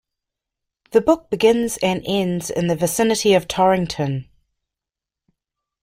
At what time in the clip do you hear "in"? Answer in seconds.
2.49-2.65